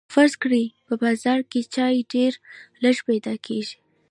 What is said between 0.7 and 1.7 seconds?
په بازار کې